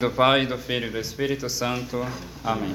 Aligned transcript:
Do 0.00 0.12
Pai, 0.12 0.46
do 0.46 0.56
Filho 0.56 0.86
e 0.86 0.90
do 0.90 0.98
Espírito 0.98 1.50
Santo. 1.50 2.06
Amém. 2.44 2.72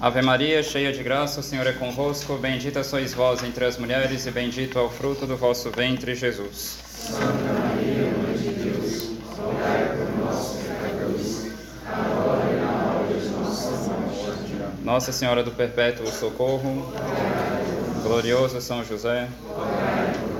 Ave 0.00 0.22
Maria, 0.22 0.60
cheia 0.60 0.92
de 0.92 1.04
graça, 1.04 1.38
o 1.38 1.42
Senhor 1.42 1.64
é 1.68 1.72
convosco. 1.72 2.36
Bendita 2.36 2.82
sois 2.82 3.14
vós 3.14 3.44
entre 3.44 3.64
as 3.64 3.78
mulheres, 3.78 4.26
e 4.26 4.30
bendito 4.32 4.76
é 4.76 4.82
o 4.82 4.90
fruto 4.90 5.24
do 5.24 5.36
vosso 5.36 5.70
ventre, 5.70 6.16
Jesus. 6.16 6.80
Santa 6.92 7.30
Maria, 7.30 8.10
Mãe 8.10 8.36
de 8.36 8.48
Deus, 8.54 9.10
rogai 9.36 9.96
por 9.96 10.24
nós, 10.24 10.56
pecadores, 10.56 11.52
agora 11.86 12.50
e 12.50 12.56
na 12.56 12.92
hora 12.92 13.20
de 13.20 13.28
nossa 13.28 13.70
morte. 13.70 14.82
Nossa 14.82 15.12
Senhora 15.12 15.44
do 15.44 15.52
Perpétuo 15.52 16.08
Socorro. 16.08 16.92
Glorioso 18.02 18.60
São 18.60 18.84
José. 18.84 19.28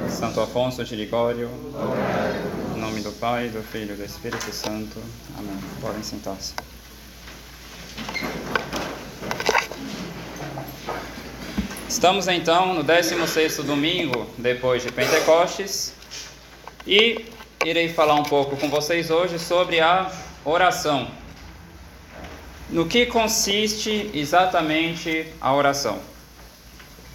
Santo 0.08 0.40
Afonso 0.40 0.84
de 0.84 0.96
Ligório. 0.96 1.48
Nome 1.72 2.47
do 3.08 3.12
Pai, 3.12 3.48
do 3.48 3.62
Filho 3.62 3.94
e 3.94 3.96
do 3.96 4.04
Espírito 4.04 4.52
Santo. 4.52 5.02
Amém. 5.38 5.58
Podem 5.80 6.02
sentar-se. 6.02 6.52
Estamos 11.88 12.28
então 12.28 12.74
no 12.74 12.84
16º 12.84 13.62
domingo 13.62 14.28
depois 14.36 14.82
de 14.82 14.92
Pentecostes 14.92 15.94
e 16.86 17.24
irei 17.64 17.88
falar 17.88 18.14
um 18.14 18.22
pouco 18.22 18.58
com 18.58 18.68
vocês 18.68 19.10
hoje 19.10 19.38
sobre 19.38 19.80
a 19.80 20.12
oração. 20.44 21.10
No 22.68 22.86
que 22.86 23.06
consiste 23.06 24.10
exatamente 24.12 25.26
a 25.40 25.54
oração? 25.54 25.98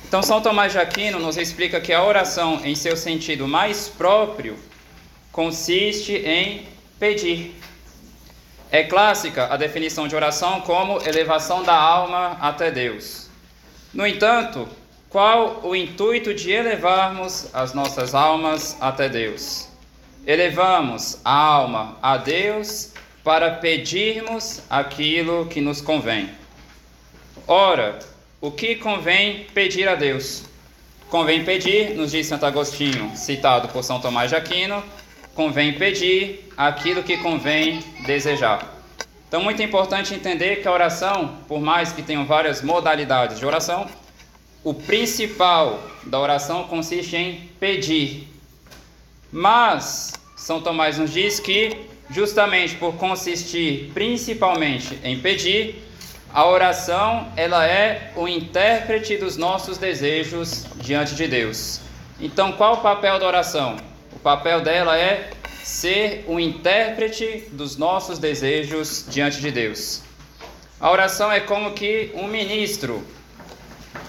Então, 0.08 0.24
São 0.24 0.42
Tomás 0.42 0.72
de 0.72 0.80
Aquino 0.80 1.20
nos 1.20 1.38
explica 1.38 1.80
que 1.80 1.94
a 1.94 2.04
oração, 2.04 2.62
em 2.64 2.74
seu 2.74 2.98
sentido 2.98 3.48
mais 3.48 3.88
próprio, 3.88 4.58
consiste 5.34 6.14
em 6.14 6.66
pedir. 7.00 7.60
É 8.72 8.84
clássica 8.84 9.48
a 9.52 9.58
definição 9.58 10.08
de 10.08 10.16
oração 10.16 10.62
como 10.62 11.02
elevação 11.06 11.64
da 11.64 11.76
alma 11.76 12.38
até 12.40 12.72
Deus. 12.72 13.30
No 13.94 14.08
entanto, 14.08 14.70
qual 15.10 15.60
o 15.64 15.76
intuito 15.76 16.34
de 16.34 16.52
elevarmos 16.52 17.54
as 17.54 17.74
nossas 17.74 18.16
almas 18.16 18.78
até 18.80 19.10
Deus? 19.10 19.68
Elevamos 20.26 21.20
a 21.26 21.34
alma 21.34 21.98
a 22.02 22.16
Deus 22.18 22.94
para 23.24 23.52
pedirmos 23.52 24.62
aquilo 24.70 25.48
que 25.48 25.62
nos 25.62 25.82
convém. 25.82 26.30
Ora, 27.48 28.00
o 28.40 28.52
que 28.52 28.76
convém 28.76 29.46
pedir 29.54 29.88
a 29.88 29.96
Deus? 29.96 30.44
Convém 31.10 31.44
pedir, 31.44 31.96
nos 31.96 32.12
diz 32.12 32.28
Santo 32.28 32.46
Agostinho, 32.46 33.16
citado 33.16 33.68
por 33.70 33.84
São 33.84 34.00
Tomás 34.00 34.30
de 34.30 34.36
Aquino, 34.36 34.84
convém 35.36 35.74
pedir 35.74 36.50
aquilo 36.56 37.04
que 37.04 37.18
convém 37.18 37.80
desejar. 38.06 38.72
Então, 39.28 39.42
muito 39.42 39.64
importante 39.64 40.14
entender 40.14 40.62
que 40.62 40.68
a 40.68 40.72
oração, 40.72 41.40
por 41.48 41.60
mais 41.60 41.92
que 41.92 42.04
tenham 42.04 42.26
várias 42.26 42.62
modalidades 42.62 43.40
de 43.40 43.46
oração, 43.46 43.88
o 44.64 44.74
principal 44.74 45.84
da 46.04 46.20
oração 46.20 46.66
consiste 46.66 47.16
em 47.16 47.50
pedir. 47.60 48.28
Mas 49.32 50.14
São 50.38 50.62
Tomás 50.62 51.00
nos 51.00 51.12
diz 51.12 51.40
que, 51.40 51.76
justamente 52.12 52.76
por 52.76 52.94
consistir 52.96 53.90
principalmente 53.94 55.00
em 55.04 55.20
pedir, 55.20 55.84
a 56.32 56.46
oração 56.46 57.28
ela 57.36 57.66
é 57.66 58.12
o 58.16 58.28
intérprete 58.28 59.18
dos 59.18 59.36
nossos 59.36 59.80
desejos 59.80 60.66
diante 60.76 61.16
de 61.16 61.28
Deus. 61.28 61.80
Então, 62.20 62.52
qual 62.52 62.76
o 62.76 62.82
papel 62.82 63.20
da 63.20 63.26
oração? 63.26 63.78
Papel 64.24 64.62
dela 64.62 64.98
é 64.98 65.32
ser 65.64 66.24
o 66.30 66.40
intérprete 66.40 67.50
dos 67.52 67.76
nossos 67.76 68.18
desejos 68.18 69.06
diante 69.10 69.42
de 69.42 69.52
Deus. 69.52 70.02
A 70.80 70.90
oração 70.90 71.30
é 71.30 71.42
como 71.42 71.74
que 71.74 72.10
um 72.16 72.26
ministro. 72.26 73.06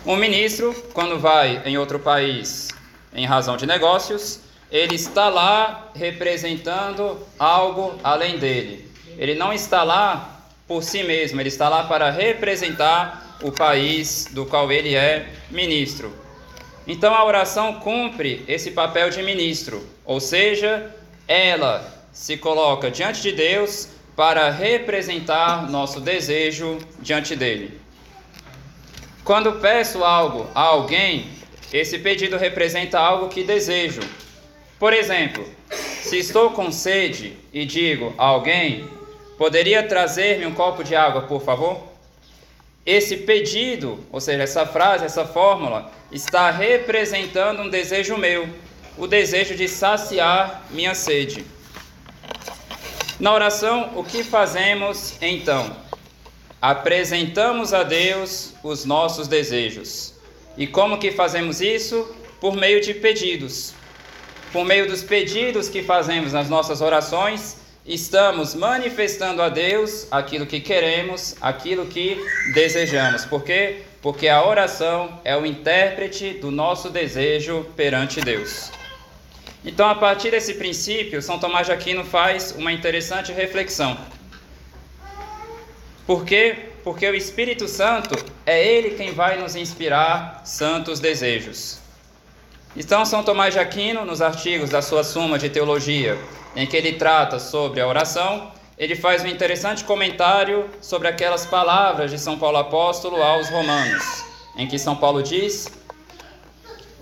Um 0.06 0.15
ministro, 0.15 0.73
quando 0.93 1.19
vai 1.19 1.62
em 1.65 1.77
outro 1.77 1.98
país 1.98 2.69
em 3.12 3.27
razão 3.27 3.56
de 3.56 3.66
negócios, 3.66 4.38
ele 4.71 4.94
está 4.94 5.28
lá 5.28 5.91
representando 5.97 7.19
algo 7.37 7.99
além 8.05 8.38
dele. 8.38 8.88
Ele 9.19 9.34
não 9.34 9.53
está 9.53 9.83
lá 9.83 10.47
por 10.69 10.84
si 10.84 11.03
mesmo, 11.03 11.41
ele 11.41 11.49
está 11.49 11.69
lá 11.69 11.84
para 11.84 12.11
representar 12.11 13.37
o 13.43 13.50
país 13.50 14.28
do 14.31 14.47
qual 14.47 14.71
ele 14.71 14.94
é 14.94 15.27
ministro. 15.50 16.15
Então 16.87 17.12
a 17.12 17.25
oração 17.25 17.81
cumpre 17.81 18.44
esse 18.47 18.71
papel 18.71 19.11
de 19.11 19.21
ministro, 19.22 19.94
ou 20.04 20.20
seja, 20.20 20.94
ela 21.26 21.92
se 22.12 22.37
coloca 22.37 22.91
diante 22.91 23.22
de 23.22 23.32
Deus 23.32 23.88
para 24.15 24.50
representar 24.50 25.69
nosso 25.70 26.00
desejo 26.00 26.78
diante 27.00 27.34
dele. 27.34 27.81
Quando 29.25 29.60
peço 29.60 30.04
algo 30.04 30.47
a 30.54 30.60
alguém, 30.60 31.28
esse 31.72 31.98
pedido 31.98 32.37
representa 32.37 33.00
algo 33.00 33.28
que 33.28 33.43
desejo. 33.43 34.00
Por 34.78 34.93
exemplo, 34.93 35.44
se 35.70 36.19
estou 36.19 36.50
com 36.50 36.70
sede 36.70 37.37
e 37.53 37.64
digo 37.64 38.14
a 38.19 38.26
alguém, 38.26 38.88
poderia 39.38 39.82
trazer-me 39.82 40.47
um 40.47 40.54
copo 40.54 40.84
de 40.84 40.94
água, 40.94 41.22
por 41.22 41.43
favor? 41.43 41.82
Esse 42.84 43.16
pedido, 43.16 43.98
ou 44.12 44.20
seja, 44.20 44.43
essa 44.43 44.66
frase, 44.66 45.06
essa 45.06 45.25
fórmula, 45.25 45.91
está 46.12 46.50
representando 46.50 47.62
um 47.62 47.70
desejo 47.70 48.19
meu, 48.19 48.47
o 48.97 49.06
desejo 49.06 49.55
de 49.55 49.69
saciar 49.69 50.65
minha 50.71 50.94
sede. 50.94 51.44
Na 53.19 53.32
oração, 53.32 53.93
o 53.97 54.05
que 54.05 54.22
fazemos 54.22 55.15
então? 55.21 55.77
Apresentamos 56.60 57.72
a 57.72 57.82
Deus 57.82 58.55
os 58.62 58.84
nossos 58.84 59.28
desejos. 59.28 60.15
E 60.56 60.66
como 60.66 60.99
que 60.99 61.10
fazemos 61.10 61.60
isso? 61.60 62.15
Por 62.41 62.56
meio 62.56 62.81
de 62.81 62.94
pedidos. 62.94 63.75
Por 64.53 64.65
meio 64.65 64.88
dos 64.88 65.03
pedidos 65.03 65.69
que 65.69 65.82
fazemos 65.82 66.32
nas 66.32 66.49
nossas 66.49 66.81
orações, 66.81 67.56
estamos 67.84 68.55
manifestando 68.55 69.43
a 69.43 69.49
Deus 69.49 70.06
aquilo 70.11 70.47
que 70.47 70.61
queremos, 70.61 71.37
aquilo 71.41 71.87
que 71.87 72.19
desejamos. 72.55 73.25
Por 73.25 73.43
quê? 73.43 73.82
Porque 74.00 74.28
a 74.28 74.44
oração 74.44 75.21
é 75.25 75.37
o 75.37 75.44
intérprete 75.44 76.34
do 76.34 76.50
nosso 76.50 76.91
desejo 76.91 77.66
perante 77.76 78.21
Deus. 78.21 78.71
Então, 79.64 79.88
a 79.88 79.94
partir 79.94 80.30
desse 80.30 80.54
princípio, 80.54 81.22
São 81.22 81.38
Tomás 81.38 81.66
de 81.66 81.72
Aquino 81.72 82.04
faz 82.04 82.54
uma 82.56 82.70
interessante 82.70 83.32
reflexão. 83.32 83.97
Por 86.06 86.25
quê? 86.25 86.69
Porque 86.84 87.08
o 87.08 87.14
Espírito 87.14 87.66
Santo 87.66 88.14
é 88.44 88.62
ele 88.62 88.91
quem 88.91 89.12
vai 89.12 89.41
nos 89.41 89.56
inspirar 89.56 90.42
santos 90.44 91.00
desejos. 91.00 91.78
Então, 92.76 93.06
São 93.06 93.22
Tomás 93.22 93.54
de 93.54 93.60
Aquino, 93.60 94.04
nos 94.04 94.20
artigos 94.20 94.69
da 94.69 94.82
sua 94.82 95.02
Suma 95.02 95.38
de 95.38 95.48
Teologia, 95.48 96.19
em 96.54 96.66
que 96.66 96.76
ele 96.76 96.94
trata 96.94 97.38
sobre 97.38 97.81
a 97.81 97.86
oração, 97.86 98.52
ele 98.76 98.94
faz 98.94 99.22
um 99.22 99.28
interessante 99.28 99.84
comentário 99.84 100.69
sobre 100.81 101.08
aquelas 101.08 101.46
palavras 101.46 102.10
de 102.10 102.19
São 102.19 102.38
Paulo 102.38 102.58
Apóstolo 102.58 103.22
aos 103.22 103.48
Romanos, 103.48 104.25
em 104.56 104.66
que 104.66 104.78
São 104.78 104.96
Paulo 104.96 105.22
diz: 105.22 105.69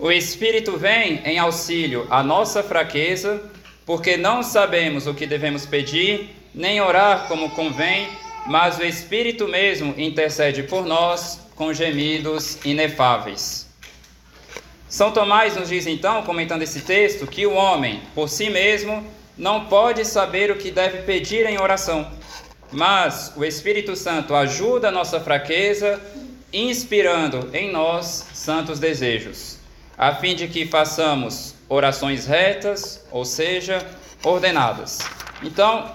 O 0.03 0.11
Espírito 0.11 0.77
vem 0.77 1.23
em 1.25 1.39
auxílio 1.39 2.09
à 2.11 2.25
nossa 2.25 2.61
fraqueza, 2.61 3.41
porque 3.87 4.17
não 4.17 4.43
sabemos 4.43 5.07
o 5.07 5.15
que 5.15 5.29
devemos 5.29 5.65
pedir, 5.65 6.29
nem 6.53 6.81
orar 6.81 7.29
como 7.29 7.51
convém, 7.51 8.09
mas 8.49 8.81
o 8.81 8.85
Espírito 8.85 9.47
mesmo 9.47 9.95
intercede 9.97 10.65
por 10.65 10.85
nós 10.85 11.39
com 11.55 11.73
gemidos 11.73 12.59
inefáveis. 12.65 13.69
São 14.89 15.13
Tomás 15.13 15.55
nos 15.55 15.69
diz 15.69 15.87
então, 15.87 16.25
comentando 16.25 16.63
esse 16.63 16.81
texto, 16.81 17.25
que 17.25 17.47
o 17.47 17.53
homem, 17.53 18.03
por 18.13 18.29
si 18.29 18.51
mesmo, 18.51 19.07
não 19.39 19.67
pode 19.67 20.05
saber 20.05 20.51
o 20.51 20.57
que 20.57 20.73
deve 20.73 21.03
pedir 21.03 21.47
em 21.47 21.61
oração, 21.61 22.11
mas 22.73 23.33
o 23.37 23.45
Espírito 23.45 23.95
Santo 23.95 24.35
ajuda 24.35 24.89
a 24.89 24.91
nossa 24.91 25.21
fraqueza, 25.21 26.01
inspirando 26.53 27.51
em 27.55 27.71
nós 27.71 28.27
santos 28.35 28.81
desejos, 28.81 29.62
a 30.03 30.17
fim 30.17 30.35
de 30.35 30.49
que 30.49 30.67
façamos 30.67 31.55
orações 31.69 32.27
retas, 32.27 33.07
ou 33.13 33.25
seja, 33.25 33.87
ordenadas. 34.25 34.99
Então, 35.41 35.95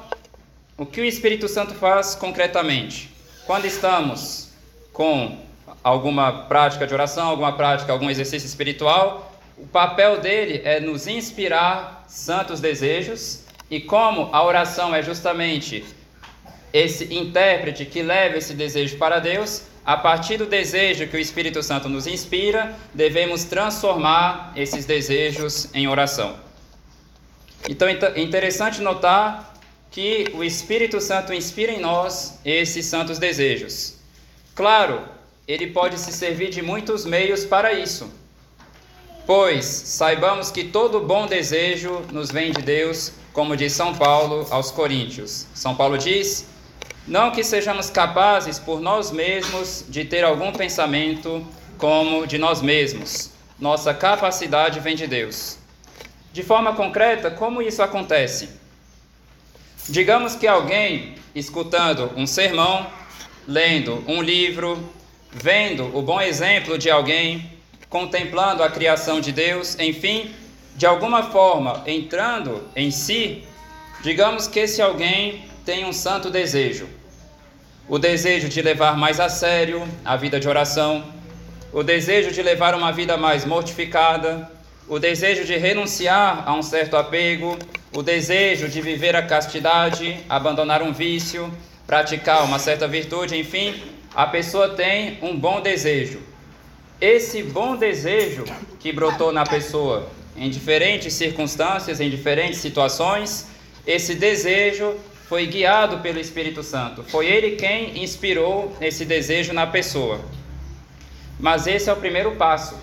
o 0.77 0.86
que 0.86 1.01
o 1.01 1.04
Espírito 1.04 1.50
Santo 1.50 1.74
faz 1.74 2.15
concretamente? 2.15 3.13
Quando 3.45 3.65
estamos 3.65 4.54
com 4.94 5.38
alguma 5.83 6.45
prática 6.45 6.88
de 6.88 6.94
oração, 6.94 7.27
alguma 7.27 7.51
prática, 7.57 7.92
algum 7.92 8.09
exercício 8.09 8.48
espiritual, 8.48 9.38
o 9.57 9.68
papel 9.68 10.21
dele 10.21 10.62
é 10.63 10.80
nos 10.80 11.06
inspirar 11.06 12.06
santos 12.07 12.62
desejos, 12.62 13.44
e 13.69 13.81
como 13.81 14.30
a 14.31 14.42
oração 14.42 14.95
é 14.95 15.04
justamente 15.04 15.83
esse 16.71 17.13
intérprete 17.13 17.83
que 17.83 18.01
leva 18.01 18.38
esse 18.38 18.54
desejo 18.54 18.98
para 18.98 19.19
Deus, 19.19 19.63
a 19.87 19.95
partir 19.95 20.35
do 20.35 20.45
desejo 20.45 21.07
que 21.07 21.15
o 21.15 21.19
Espírito 21.19 21.63
Santo 21.63 21.87
nos 21.87 22.07
inspira, 22.07 22.75
devemos 22.93 23.45
transformar 23.45 24.51
esses 24.53 24.85
desejos 24.85 25.73
em 25.73 25.87
oração. 25.87 26.35
Então 27.69 27.87
é 27.87 28.19
interessante 28.21 28.81
notar 28.81 29.53
que 29.89 30.25
o 30.33 30.43
Espírito 30.43 30.99
Santo 30.99 31.33
inspira 31.33 31.71
em 31.71 31.79
nós 31.79 32.37
esses 32.43 32.85
santos 32.85 33.17
desejos. 33.17 33.95
Claro, 34.53 35.03
ele 35.47 35.67
pode 35.67 35.97
se 35.97 36.11
servir 36.11 36.49
de 36.49 36.61
muitos 36.61 37.05
meios 37.05 37.45
para 37.45 37.71
isso. 37.71 38.11
Pois 39.25 39.63
saibamos 39.63 40.51
que 40.51 40.65
todo 40.65 40.99
bom 40.99 41.27
desejo 41.27 42.01
nos 42.11 42.29
vem 42.29 42.51
de 42.51 42.61
Deus, 42.61 43.13
como 43.31 43.55
diz 43.55 43.71
São 43.71 43.95
Paulo 43.95 44.45
aos 44.49 44.69
Coríntios. 44.69 45.47
São 45.53 45.75
Paulo 45.75 45.97
diz: 45.97 46.45
Não 47.07 47.31
que 47.31 47.42
sejamos 47.42 47.89
capazes 47.89 48.59
por 48.59 48.81
nós 48.81 49.12
mesmos 49.12 49.86
de 49.88 50.04
ter 50.04 50.25
algum 50.25 50.51
pensamento 50.51 51.45
como 51.77 52.27
de 52.27 52.38
nós 52.38 52.62
mesmos. 52.62 53.31
Nossa 53.57 53.94
capacidade 53.94 54.81
vem 54.81 54.94
de 54.94 55.07
Deus. 55.07 55.57
De 56.33 56.44
forma 56.44 56.74
concreta, 56.74 57.31
como 57.31 57.62
isso 57.62 57.81
acontece? 57.81 58.50
Digamos 59.88 60.36
que 60.36 60.45
alguém, 60.45 61.15
escutando 61.33 62.12
um 62.18 62.27
sermão, 62.27 62.86
lendo 63.48 64.04
um 64.06 64.21
livro, 64.21 64.77
vendo 65.31 65.86
o 65.98 66.01
bom 66.01 66.19
exemplo 66.19 66.77
de 66.77 66.89
alguém, 66.89 67.50
contemplando 67.88 68.62
a 68.62 68.69
criação 68.69 69.21
de 69.21 69.31
Deus, 69.31 69.80
enfim, 69.80 70.30
de 70.75 70.86
alguma 70.86 71.24
forma 71.24 71.83
entrando 71.88 72.68
em 72.75 72.92
si, 72.92 73.45
digamos 74.04 74.45
que 74.45 74.59
esse 74.59 74.81
alguém 74.81 75.45
tem 75.67 75.83
um 75.83 75.91
santo 75.91 76.29
desejo. 76.29 76.87
O 77.89 77.99
desejo 77.99 78.47
de 78.47 78.61
levar 78.61 78.95
mais 78.95 79.19
a 79.19 79.27
sério 79.27 79.85
a 80.05 80.15
vida 80.15 80.39
de 80.39 80.47
oração, 80.47 81.03
o 81.73 81.83
desejo 81.83 82.31
de 82.31 82.41
levar 82.41 82.73
uma 82.73 82.93
vida 82.93 83.17
mais 83.17 83.43
mortificada, 83.43 84.49
o 84.87 84.97
desejo 84.97 85.43
de 85.43 85.57
renunciar 85.57 86.47
a 86.47 86.53
um 86.53 86.61
certo 86.61 86.95
apego, 86.95 87.59
o 87.93 88.01
desejo 88.01 88.69
de 88.69 88.79
viver 88.79 89.13
a 89.13 89.21
castidade, 89.21 90.17
abandonar 90.29 90.81
um 90.81 90.93
vício, 90.93 91.51
praticar 91.85 92.45
uma 92.45 92.59
certa 92.59 92.87
virtude, 92.87 93.37
enfim, 93.37 93.75
a 94.15 94.25
pessoa 94.25 94.69
tem 94.69 95.19
um 95.21 95.37
bom 95.37 95.59
desejo. 95.59 96.21
Esse 97.01 97.43
bom 97.43 97.75
desejo 97.75 98.45
que 98.79 98.93
brotou 98.93 99.33
na 99.33 99.45
pessoa 99.45 100.09
em 100.37 100.49
diferentes 100.49 101.13
circunstâncias, 101.13 101.99
em 101.99 102.09
diferentes 102.09 102.59
situações, 102.59 103.47
esse 103.85 104.15
desejo 104.15 104.95
foi 105.27 105.45
guiado 105.45 106.00
pelo 106.00 106.19
Espírito 106.19 106.63
Santo. 106.63 107.03
Foi 107.03 107.27
ele 107.27 107.57
quem 107.57 108.01
inspirou 108.03 108.75
esse 108.79 109.03
desejo 109.03 109.53
na 109.53 109.68
pessoa. 109.68 110.21
Mas 111.39 111.68
esse 111.68 111.89
é 111.89 111.94
o 111.94 111.97
primeiro 111.97 112.35
passo. 112.35 112.77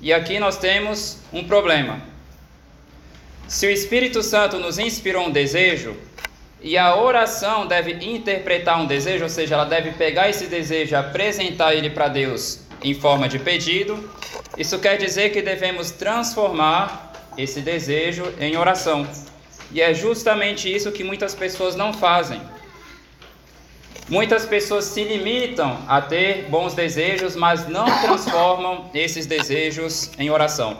E 0.00 0.12
aqui 0.12 0.38
nós 0.38 0.56
temos 0.56 1.18
um 1.32 1.44
problema. 1.44 2.00
Se 3.48 3.66
o 3.66 3.70
Espírito 3.70 4.22
Santo 4.22 4.58
nos 4.58 4.78
inspirou 4.78 5.26
um 5.26 5.30
desejo, 5.30 5.96
e 6.60 6.76
a 6.78 6.96
oração 6.96 7.66
deve 7.66 7.92
interpretar 7.92 8.80
um 8.80 8.86
desejo, 8.86 9.24
ou 9.24 9.30
seja, 9.30 9.54
ela 9.54 9.64
deve 9.64 9.92
pegar 9.92 10.28
esse 10.28 10.46
desejo 10.46 10.92
e 10.92 10.96
apresentar 10.96 11.74
ele 11.74 11.90
para 11.90 12.08
Deus 12.08 12.60
em 12.82 12.94
forma 12.94 13.28
de 13.28 13.38
pedido, 13.38 14.10
isso 14.56 14.78
quer 14.78 14.96
dizer 14.96 15.30
que 15.30 15.42
devemos 15.42 15.90
transformar 15.90 17.12
esse 17.36 17.60
desejo 17.60 18.32
em 18.40 18.56
oração. 18.56 19.06
E 19.72 19.80
é 19.80 19.92
justamente 19.92 20.72
isso 20.72 20.92
que 20.92 21.04
muitas 21.04 21.34
pessoas 21.34 21.74
não 21.74 21.92
fazem. 21.92 22.40
Muitas 24.08 24.46
pessoas 24.46 24.84
se 24.84 25.02
limitam 25.02 25.78
a 25.88 26.00
ter 26.00 26.46
bons 26.48 26.74
desejos, 26.74 27.34
mas 27.34 27.66
não 27.66 27.86
transformam 28.02 28.88
esses 28.94 29.26
desejos 29.26 30.12
em 30.18 30.30
oração. 30.30 30.78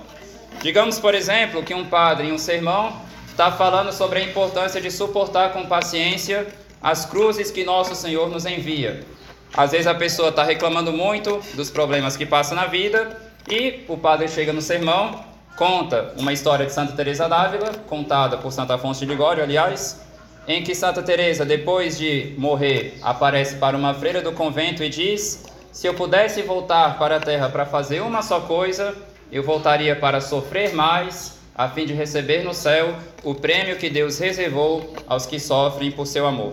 Digamos, 0.62 0.99
por 1.00 1.15
exemplo, 1.15 1.62
que 1.62 1.75
um 1.75 1.87
padre 1.87 2.29
em 2.29 2.33
um 2.33 2.38
sermão 2.38 3.00
está 3.29 3.50
falando 3.50 3.93
sobre 3.93 4.21
a 4.21 4.23
importância 4.23 4.81
de 4.81 4.91
suportar 4.91 5.53
com 5.53 5.67
paciência 5.67 6.47
as 6.81 7.05
cruzes 7.05 7.50
que 7.50 7.65
nosso 7.65 7.94
Senhor 7.97 8.29
nos 8.29 8.47
envia. 8.47 9.05
Às 9.53 9.73
vezes 9.73 9.87
a 9.87 9.94
pessoa 9.94 10.29
está 10.29 10.44
reclamando 10.44 10.93
muito 10.93 11.41
dos 11.55 11.69
problemas 11.71 12.17
que 12.17 12.25
passa 12.25 12.55
na 12.55 12.67
vida 12.67 13.21
e 13.50 13.85
o 13.89 13.97
padre 13.97 14.29
chega 14.29 14.53
no 14.53 14.62
sermão, 14.62 15.25
conta 15.56 16.12
uma 16.19 16.32
história 16.32 16.67
de 16.67 16.73
Santa 16.73 16.93
Teresa 16.93 17.29
d'Ávila, 17.29 17.73
contada 17.88 18.37
por 18.37 18.53
Santa 18.53 18.75
Afonso 18.75 19.00
de 19.00 19.06
Ligório, 19.06 19.43
aliás, 19.43 20.00
em 20.47 20.62
que 20.62 20.75
Santa 20.75 21.03
Teresa, 21.03 21.44
depois 21.44 21.97
de 21.99 22.35
morrer, 22.37 22.99
aparece 23.03 23.56
para 23.56 23.76
uma 23.76 23.94
freira 23.94 24.20
do 24.20 24.32
convento 24.32 24.85
e 24.85 24.88
diz: 24.88 25.44
"Se 25.73 25.87
eu 25.87 25.94
pudesse 25.94 26.43
voltar 26.43 26.99
para 26.99 27.17
a 27.17 27.20
terra 27.20 27.49
para 27.49 27.64
fazer 27.64 28.00
uma 28.00 28.23
só 28.23 28.41
coisa, 28.41 28.94
eu 29.32 29.43
voltaria 29.43 29.97
para 29.97 30.20
sofrer 30.20 30.75
mais, 30.75 31.38
a 31.55 31.69
fim 31.69 31.87
de 31.87 31.94
receber 31.94 32.44
no 32.44 32.53
céu 32.53 32.94
o 33.25 33.35
prêmio 33.35 33.76
que 33.76 33.88
Deus 33.88 34.19
reservou 34.19 34.94
aos 35.08 35.26
que 35.26 35.41
sofrem 35.41 35.91
por 35.91 36.06
seu 36.06 36.26
amor." 36.26 36.53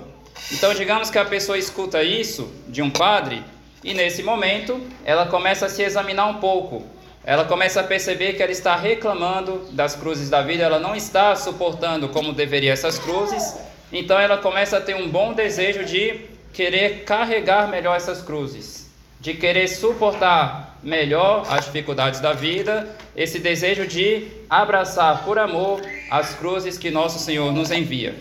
Então, 0.51 0.73
digamos 0.73 1.11
que 1.11 1.17
a 1.17 1.25
pessoa 1.25 1.57
escuta 1.57 2.01
isso 2.01 2.51
de 2.67 2.81
um 2.81 2.89
padre 2.89 3.43
e 3.83 3.93
nesse 3.93 4.23
momento 4.23 4.79
ela 5.05 5.25
começa 5.25 5.65
a 5.65 5.69
se 5.69 5.83
examinar 5.83 6.25
um 6.27 6.35
pouco. 6.35 6.83
Ela 7.25 7.45
começa 7.45 7.79
a 7.79 7.83
perceber 7.83 8.33
que 8.33 8.43
ela 8.43 8.51
está 8.51 8.75
reclamando 8.75 9.67
das 9.71 9.95
cruzes 9.95 10.29
da 10.29 10.41
vida, 10.41 10.63
ela 10.63 10.79
não 10.79 10.95
está 10.95 11.35
suportando 11.35 12.09
como 12.09 12.33
deveria 12.33 12.73
essas 12.73 12.99
cruzes 12.99 13.55
então 13.93 14.19
ela 14.19 14.37
começa 14.39 14.77
a 14.77 14.81
ter 14.81 14.95
um 14.95 15.07
bom 15.07 15.33
desejo 15.33 15.85
de 15.85 16.21
querer 16.51 17.03
carregar 17.03 17.67
melhor 17.67 17.95
essas 17.95 18.23
cruzes, 18.23 18.89
de 19.19 19.35
querer 19.35 19.67
suportar 19.67 20.79
melhor 20.81 21.45
as 21.47 21.65
dificuldades 21.65 22.19
da 22.19 22.33
vida, 22.33 22.89
esse 23.15 23.37
desejo 23.37 23.85
de 23.85 24.27
abraçar 24.49 25.23
por 25.23 25.37
amor 25.37 25.79
as 26.09 26.33
cruzes 26.33 26.75
que 26.75 26.89
nosso 26.89 27.19
Senhor 27.19 27.53
nos 27.53 27.69
envia. 27.69 28.15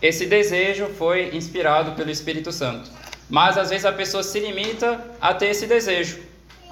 Esse 0.00 0.26
desejo 0.26 0.86
foi 0.96 1.34
inspirado 1.34 1.92
pelo 1.92 2.10
Espírito 2.10 2.52
Santo. 2.52 2.88
Mas 3.28 3.58
às 3.58 3.70
vezes 3.70 3.84
a 3.84 3.92
pessoa 3.92 4.22
se 4.22 4.38
limita 4.38 5.00
a 5.20 5.34
ter 5.34 5.46
esse 5.46 5.66
desejo. 5.66 6.20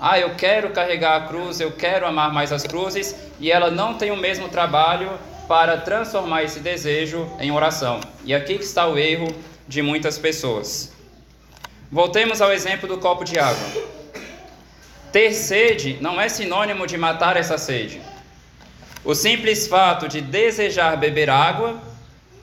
Ah, 0.00 0.18
eu 0.18 0.34
quero 0.34 0.70
carregar 0.70 1.16
a 1.16 1.26
cruz, 1.26 1.60
eu 1.60 1.72
quero 1.72 2.06
amar 2.06 2.32
mais 2.32 2.50
as 2.52 2.62
cruzes, 2.62 3.14
e 3.38 3.52
ela 3.52 3.70
não 3.70 3.94
tem 3.94 4.10
o 4.10 4.16
mesmo 4.16 4.48
trabalho 4.48 5.10
para 5.46 5.76
transformar 5.76 6.42
esse 6.42 6.60
desejo 6.60 7.30
em 7.38 7.50
oração. 7.50 8.00
E 8.24 8.34
aqui 8.34 8.54
está 8.54 8.86
o 8.86 8.96
erro 8.96 9.28
de 9.68 9.82
muitas 9.82 10.16
pessoas. 10.16 10.92
Voltemos 11.92 12.40
ao 12.40 12.50
exemplo 12.50 12.88
do 12.88 12.96
copo 12.96 13.24
de 13.24 13.38
água. 13.38 13.66
Ter 15.12 15.32
sede 15.32 15.98
não 16.00 16.18
é 16.18 16.28
sinônimo 16.28 16.86
de 16.86 16.96
matar 16.96 17.36
essa 17.36 17.58
sede. 17.58 18.00
O 19.04 19.14
simples 19.14 19.66
fato 19.66 20.08
de 20.08 20.22
desejar 20.22 20.96
beber 20.96 21.28
água 21.28 21.78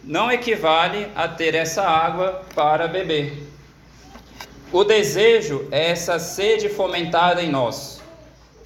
não 0.03 0.31
equivale 0.31 1.07
a 1.15 1.27
ter 1.27 1.55
essa 1.55 1.81
água 1.81 2.43
para 2.53 2.87
beber. 2.87 3.46
O 4.71 4.83
desejo 4.83 5.65
é 5.71 5.91
essa 5.91 6.19
sede 6.19 6.67
fomentada 6.67 7.41
em 7.41 7.49
nós. 7.49 8.01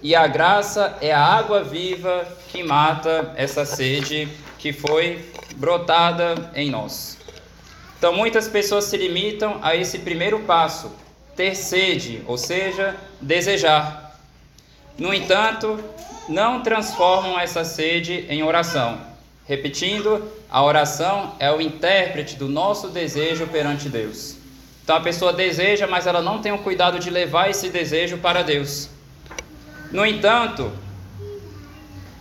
E 0.02 0.16
a 0.16 0.26
graça 0.26 0.98
é 1.00 1.12
a 1.12 1.24
água 1.24 1.64
viva 1.64 2.28
que 2.48 2.64
mata 2.64 3.32
essa 3.36 3.66
sede 3.66 4.28
que 4.58 4.74
foi 4.74 5.24
brotada 5.58 6.52
em 6.56 6.72
nós. 6.72 7.20
Então, 8.00 8.14
muitas 8.14 8.48
pessoas 8.48 8.86
se 8.86 8.98
limitam 8.98 9.60
a 9.62 9.76
esse 9.76 10.00
primeiro 10.00 10.40
passo, 10.40 10.92
ter 11.36 11.54
sede, 11.56 12.24
ou 12.26 12.36
seja, 12.36 12.96
desejar. 13.22 14.20
No 14.98 15.14
entanto, 15.14 15.80
não 16.28 16.64
transformam 16.64 17.40
essa 17.40 17.64
sede 17.64 18.26
em 18.28 18.42
oração. 18.42 19.00
Repetindo, 19.46 20.32
a 20.50 20.64
oração 20.64 21.36
é 21.38 21.52
o 21.52 21.62
intérprete 21.62 22.36
do 22.36 22.50
nosso 22.50 22.88
desejo 22.88 23.46
perante 23.46 23.88
Deus. 23.88 24.41
Então 24.92 25.00
a 25.00 25.04
pessoa 25.06 25.32
deseja, 25.32 25.88
mas 25.88 26.06
ela 26.06 26.22
não 26.22 26.42
tem 26.42 26.52
o 26.52 26.58
cuidado 26.58 27.00
de 27.00 27.10
levar 27.10 27.50
esse 27.50 27.70
desejo 27.70 28.18
para 28.18 28.42
Deus. 28.42 28.90
No 29.90 30.06
entanto, 30.06 30.70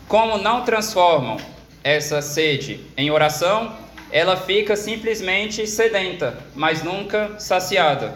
como 0.06 0.38
não 0.38 0.64
transformam 0.64 1.36
essa 1.82 2.22
sede 2.22 2.80
em 2.96 3.10
oração, 3.10 3.76
ela 4.12 4.36
fica 4.36 4.76
simplesmente 4.76 5.66
sedenta, 5.66 6.38
mas 6.54 6.84
nunca 6.84 7.40
saciada. 7.40 8.14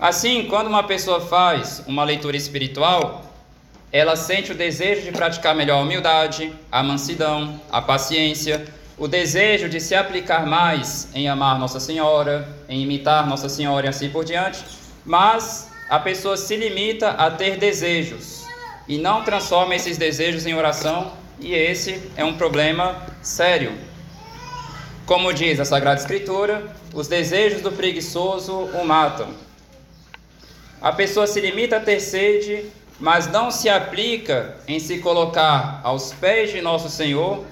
Assim, 0.00 0.46
quando 0.46 0.68
uma 0.68 0.84
pessoa 0.84 1.20
faz 1.20 1.84
uma 1.86 2.04
leitura 2.04 2.38
espiritual, 2.38 3.30
ela 3.92 4.16
sente 4.16 4.52
o 4.52 4.54
desejo 4.54 5.02
de 5.02 5.12
praticar 5.12 5.54
melhor 5.54 5.76
a 5.80 5.82
humildade, 5.82 6.54
a 6.72 6.82
mansidão, 6.82 7.60
a 7.70 7.82
paciência, 7.82 8.64
o 9.00 9.08
desejo 9.08 9.66
de 9.66 9.80
se 9.80 9.94
aplicar 9.94 10.44
mais 10.44 11.08
em 11.14 11.26
amar 11.26 11.58
Nossa 11.58 11.80
Senhora, 11.80 12.46
em 12.68 12.82
imitar 12.82 13.26
Nossa 13.26 13.48
Senhora 13.48 13.86
e 13.86 13.88
assim 13.88 14.10
por 14.10 14.26
diante, 14.26 14.62
mas 15.06 15.70
a 15.88 15.98
pessoa 15.98 16.36
se 16.36 16.54
limita 16.54 17.08
a 17.12 17.30
ter 17.30 17.56
desejos 17.56 18.44
e 18.86 18.98
não 18.98 19.24
transforma 19.24 19.74
esses 19.74 19.96
desejos 19.96 20.44
em 20.44 20.54
oração, 20.54 21.12
e 21.40 21.54
esse 21.54 22.10
é 22.14 22.22
um 22.22 22.36
problema 22.36 22.94
sério. 23.22 23.72
Como 25.06 25.32
diz 25.32 25.58
a 25.58 25.64
Sagrada 25.64 25.98
Escritura, 25.98 26.70
os 26.92 27.08
desejos 27.08 27.62
do 27.62 27.72
preguiçoso 27.72 28.52
o 28.52 28.84
matam. 28.84 29.28
A 30.78 30.92
pessoa 30.92 31.26
se 31.26 31.40
limita 31.40 31.78
a 31.78 31.80
ter 31.80 32.00
sede, 32.00 32.66
mas 32.98 33.26
não 33.26 33.50
se 33.50 33.70
aplica 33.70 34.56
em 34.68 34.78
se 34.78 34.98
colocar 34.98 35.80
aos 35.82 36.12
pés 36.12 36.52
de 36.52 36.60
nosso 36.60 36.90
Senhor 36.90 37.46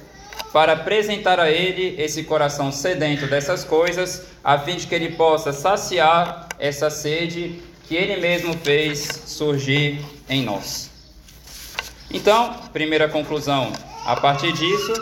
para 0.53 0.73
apresentar 0.73 1.39
a 1.39 1.51
Ele 1.51 2.01
esse 2.01 2.25
coração 2.25 2.73
sedento 2.73 3.27
dessas 3.27 3.65
coisas, 3.65 4.27
a 4.43 4.59
fim 4.59 4.77
de 4.77 4.87
que 4.87 4.95
Ele 4.95 5.13
possa 5.13 5.53
saciar 5.53 6.49
essa 6.59 6.91
sede 6.91 7.61
que 7.87 7.95
Ele 7.95 8.21
mesmo 8.21 8.55
fez 8.63 9.23
surgir 9.27 10.05
em 10.29 10.43
nós. 10.43 10.91
Então, 12.11 12.55
primeira 12.73 13.09
conclusão, 13.09 13.73
a 14.05 14.17
partir 14.17 14.53
disso, 14.53 14.93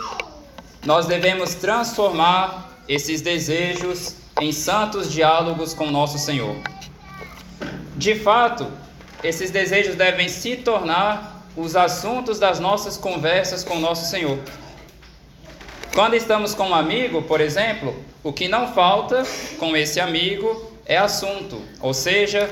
nós 0.84 1.06
devemos 1.06 1.54
transformar 1.54 2.80
esses 2.88 3.20
desejos 3.20 4.16
em 4.40 4.52
santos 4.52 5.10
diálogos 5.12 5.72
com 5.72 5.90
nosso 5.90 6.18
Senhor. 6.18 6.56
De 7.96 8.14
fato, 8.14 8.66
esses 9.22 9.50
desejos 9.50 9.94
devem 9.94 10.28
se 10.28 10.56
tornar 10.56 11.44
os 11.56 11.74
assuntos 11.74 12.38
das 12.38 12.60
nossas 12.60 12.96
conversas 12.96 13.64
com 13.64 13.80
nosso 13.80 14.10
Senhor. 14.10 14.38
Quando 15.96 16.12
estamos 16.12 16.54
com 16.54 16.68
um 16.68 16.74
amigo, 16.74 17.22
por 17.22 17.40
exemplo, 17.40 17.96
o 18.22 18.30
que 18.30 18.48
não 18.48 18.74
falta 18.74 19.22
com 19.58 19.74
esse 19.74 19.98
amigo 19.98 20.70
é 20.84 20.98
assunto, 20.98 21.62
ou 21.80 21.94
seja, 21.94 22.50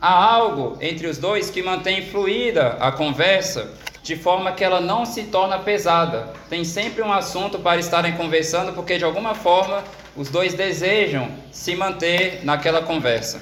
há 0.00 0.12
algo 0.12 0.76
entre 0.80 1.06
os 1.06 1.16
dois 1.16 1.48
que 1.48 1.62
mantém 1.62 2.04
fluida 2.04 2.76
a 2.80 2.90
conversa 2.90 3.72
de 4.02 4.16
forma 4.16 4.50
que 4.50 4.64
ela 4.64 4.80
não 4.80 5.06
se 5.06 5.22
torna 5.22 5.60
pesada. 5.60 6.32
Tem 6.50 6.64
sempre 6.64 7.02
um 7.02 7.12
assunto 7.12 7.56
para 7.60 7.78
estarem 7.78 8.16
conversando, 8.16 8.72
porque 8.72 8.98
de 8.98 9.04
alguma 9.04 9.32
forma 9.32 9.84
os 10.16 10.28
dois 10.28 10.52
desejam 10.52 11.30
se 11.52 11.76
manter 11.76 12.40
naquela 12.42 12.82
conversa. 12.82 13.40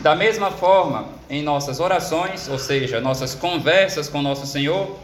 Da 0.00 0.16
mesma 0.16 0.50
forma, 0.50 1.10
em 1.28 1.44
nossas 1.44 1.78
orações, 1.78 2.48
ou 2.48 2.58
seja, 2.58 3.00
nossas 3.00 3.36
conversas 3.36 4.08
com 4.08 4.20
nosso 4.20 4.48
Senhor, 4.48 4.98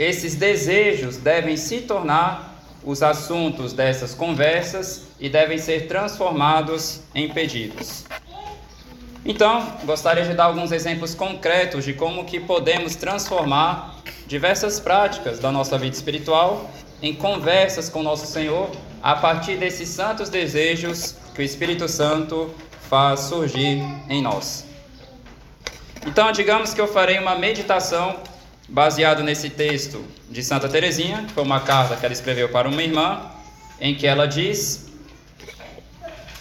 esses 0.00 0.34
desejos 0.34 1.18
devem 1.18 1.58
se 1.58 1.82
tornar 1.82 2.58
os 2.82 3.02
assuntos 3.02 3.74
dessas 3.74 4.14
conversas 4.14 5.02
e 5.20 5.28
devem 5.28 5.58
ser 5.58 5.88
transformados 5.88 7.02
em 7.14 7.28
pedidos. 7.28 8.06
Então, 9.26 9.74
gostaria 9.84 10.24
de 10.24 10.32
dar 10.32 10.44
alguns 10.44 10.72
exemplos 10.72 11.14
concretos 11.14 11.84
de 11.84 11.92
como 11.92 12.24
que 12.24 12.40
podemos 12.40 12.96
transformar 12.96 13.96
diversas 14.26 14.80
práticas 14.80 15.38
da 15.38 15.52
nossa 15.52 15.76
vida 15.76 15.94
espiritual 15.94 16.70
em 17.02 17.14
conversas 17.14 17.90
com 17.90 18.02
nosso 18.02 18.26
Senhor 18.26 18.70
a 19.02 19.14
partir 19.14 19.58
desses 19.58 19.90
santos 19.90 20.30
desejos 20.30 21.14
que 21.34 21.42
o 21.42 21.44
Espírito 21.44 21.86
Santo 21.86 22.54
faz 22.88 23.20
surgir 23.20 23.82
em 24.08 24.22
nós. 24.22 24.64
Então, 26.06 26.32
digamos 26.32 26.72
que 26.72 26.80
eu 26.80 26.88
farei 26.88 27.18
uma 27.18 27.34
meditação 27.34 28.16
baseado 28.70 29.22
nesse 29.22 29.50
texto 29.50 30.04
de 30.30 30.42
Santa 30.42 30.68
Teresinha, 30.68 31.26
foi 31.34 31.42
uma 31.42 31.60
carta 31.60 31.96
que 31.96 32.06
ela 32.06 32.12
escreveu 32.12 32.48
para 32.48 32.68
uma 32.68 32.82
irmã, 32.82 33.20
em 33.80 33.94
que 33.94 34.06
ela 34.06 34.26
diz: 34.26 34.88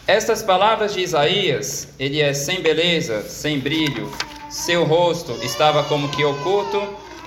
Estas 0.06 0.44
palavras 0.44 0.94
de 0.94 1.02
Isaías, 1.02 1.90
ele 2.00 2.22
é 2.22 2.34
sem 2.34 2.62
beleza, 2.62 3.24
sem 3.24 3.60
brilho, 3.60 4.12
seu 4.50 4.84
rosto 4.84 5.38
estava 5.44 5.84
como 5.84 6.10
que 6.10 6.24
oculto, 6.24 6.82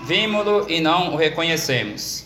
vimos-lo 0.05 0.67
e 0.69 0.81
não 0.81 1.13
o 1.13 1.17
reconhecemos. 1.17 2.25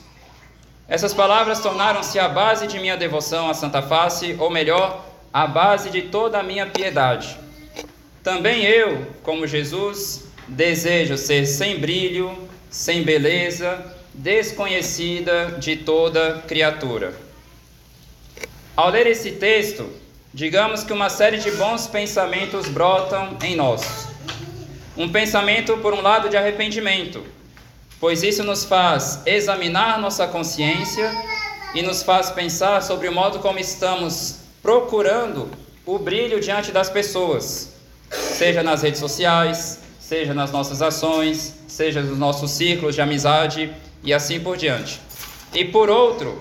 Essas 0.89 1.13
palavras 1.13 1.61
tornaram-se 1.61 2.19
a 2.19 2.29
base 2.29 2.67
de 2.67 2.79
minha 2.79 2.97
devoção 2.97 3.51
à 3.51 3.55
Santa 3.55 3.83
Face, 3.83 4.37
ou 4.39 4.51
melhor, 4.51 5.05
a 5.33 5.47
base 5.47 5.91
de 5.91 6.03
toda 6.03 6.39
a 6.39 6.43
minha 6.43 6.67
piedade. 6.67 7.37
Também 8.23 8.65
eu, 8.65 9.07
como 9.23 9.47
Jesus, 9.47 10.29
desejo 10.47 11.17
ser 11.17 11.45
sem 11.47 11.81
brilho, 11.81 12.47
sem 12.71 13.03
beleza, 13.03 13.79
desconhecida 14.13 15.57
de 15.59 15.77
toda 15.77 16.43
criatura. 16.47 17.15
Ao 18.77 18.91
ler 18.91 19.07
esse 19.07 19.33
texto, 19.33 19.89
digamos 20.33 20.85
que 20.85 20.93
uma 20.93 21.09
série 21.09 21.39
de 21.39 21.51
bons 21.53 21.87
pensamentos 21.87 22.69
brotam 22.69 23.37
em 23.43 23.57
nós. 23.57 24.09
Um 24.97 25.11
pensamento, 25.11 25.77
por 25.79 25.95
um 25.95 26.01
lado, 26.01 26.29
de 26.29 26.37
arrependimento, 26.37 27.25
pois 28.01 28.23
isso 28.23 28.43
nos 28.43 28.65
faz 28.65 29.23
examinar 29.27 29.99
nossa 29.99 30.27
consciência 30.27 31.11
e 31.75 31.83
nos 31.83 32.03
faz 32.03 32.31
pensar 32.31 32.83
sobre 32.83 33.09
o 33.09 33.13
modo 33.13 33.39
como 33.39 33.59
estamos 33.59 34.41
procurando 34.63 35.51
o 35.85 35.99
brilho 35.99 36.41
diante 36.41 36.73
das 36.73 36.91
pessoas, 36.91 37.73
seja 38.11 38.63
nas 38.63 38.83
redes 38.83 39.01
sociais, 39.01 39.79
seja 40.07 40.33
nas 40.33 40.53
nossas 40.53 40.81
ações, 40.83 41.57
seja 41.67 42.01
nos 42.01 42.17
nossos 42.17 42.53
círculos 42.53 42.95
de 42.95 43.01
amizade 43.01 43.73
e 44.05 44.15
assim 44.15 44.39
por 44.39 44.57
diante. 44.57 45.01
E 45.53 45.65
por 45.65 45.91
outro, 45.91 46.41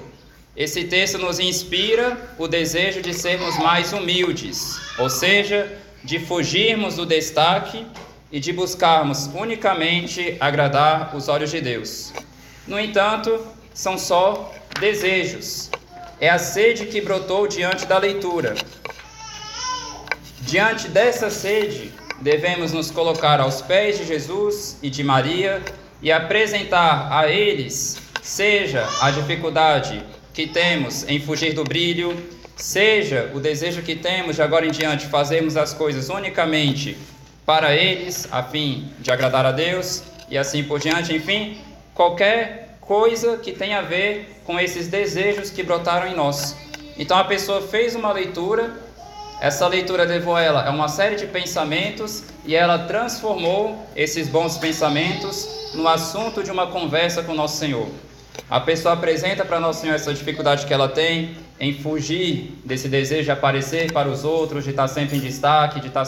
esse 0.56 0.84
texto 0.84 1.18
nos 1.18 1.40
inspira 1.40 2.36
o 2.38 2.48
desejo 2.48 3.02
de 3.02 3.12
sermos 3.12 3.58
mais 3.58 3.92
humildes, 3.92 4.80
ou 5.00 5.10
seja, 5.10 5.80
de 6.04 6.20
fugirmos 6.20 6.98
do 6.98 7.08
destaque 7.08 7.84
e 8.32 8.40
de 8.40 8.54
buscarmos 8.54 9.26
unicamente 9.34 10.38
agradar 10.40 11.16
os 11.16 11.28
olhos 11.28 11.50
de 11.50 11.60
Deus. 11.60 12.14
No 12.68 12.80
entanto, 12.80 13.48
são 13.74 13.98
só 13.98 14.54
desejos. 14.80 15.72
É 16.22 16.30
a 16.30 16.38
sede 16.38 16.86
que 16.86 17.02
brotou 17.02 17.48
diante 17.48 17.88
da 17.88 17.98
leitura. 17.98 18.54
Diante 20.42 20.88
dessa 20.88 21.32
sede, 21.32 21.92
devemos 22.26 22.72
nos 22.72 22.90
colocar 22.90 23.40
aos 23.40 23.62
pés 23.62 24.00
de 24.00 24.04
Jesus 24.04 24.80
e 24.82 24.90
de 24.90 25.04
Maria 25.04 25.62
e 26.02 26.12
apresentar 26.12 27.08
a 27.12 27.28
eles, 27.28 28.02
seja 28.24 28.84
a 29.00 29.12
dificuldade 29.12 30.04
que 30.34 30.48
temos 30.48 31.08
em 31.08 31.20
fugir 31.20 31.54
do 31.54 31.64
brilho, 31.64 32.18
seja 32.56 33.30
o 33.36 33.40
desejo 33.40 33.84
que 33.84 33.96
temos 33.96 34.38
de 34.38 34.42
agora 34.42 34.66
em 34.66 34.72
diante 34.72 35.06
fazermos 35.06 35.56
as 35.56 35.72
coisas 35.72 36.10
unicamente 36.10 36.98
para 37.46 37.76
eles, 37.76 38.28
a 38.32 38.42
fim 38.42 38.90
de 39.00 39.12
agradar 39.12 39.46
a 39.46 39.52
Deus 39.52 40.02
e 40.28 40.36
assim 40.36 40.64
por 40.64 40.80
diante, 40.80 41.16
enfim, 41.16 41.60
qualquer 41.94 42.80
coisa 42.82 43.38
que 43.38 43.52
tenha 43.52 43.78
a 43.78 43.84
ver 43.84 44.42
com 44.44 44.60
esses 44.60 44.88
desejos 44.88 45.52
que 45.52 45.62
brotaram 45.62 46.08
em 46.08 46.16
nós. 46.16 46.58
Então 46.98 47.20
a 47.20 47.24
pessoa 47.24 47.62
fez 47.62 47.94
uma 47.94 48.12
leitura 48.12 48.84
essa 49.42 49.68
leitura 49.68 50.04
levou 50.04 50.38
ela 50.38 50.68
a 50.68 50.72
uma 50.72 50.88
série 50.88 51.16
de 51.16 51.28
pensamentos 51.28 52.24
e 52.46 52.56
ela 52.56 52.80
transformou 52.80 53.86
esses 53.96 54.28
bons 54.28 54.58
pensamentos 54.58 55.48
no 55.74 55.88
assunto 55.88 56.42
de 56.42 56.52
uma 56.52 56.68
conversa 56.68 57.22
com 57.22 57.34
Nosso 57.34 57.58
Senhor. 57.58 57.88
A 58.50 58.60
pessoa 58.60 58.94
apresenta 58.94 59.44
para 59.44 59.60
Nosso 59.60 59.82
Senhor 59.82 59.96
essa 59.96 60.14
dificuldade 60.14 60.66
que 60.66 60.74
ela 60.74 60.88
tem 60.88 61.36
em 61.60 61.74
fugir 61.74 62.60
desse 62.64 62.88
desejo 62.88 63.24
de 63.24 63.32
aparecer 63.32 63.92
para 63.92 64.10
os 64.10 64.24
outros, 64.24 64.64
de 64.64 64.70
estar 64.70 64.88
sempre 64.88 65.18
em 65.18 65.20
destaque, 65.20 65.80
de 65.80 65.88
estar 65.88 66.06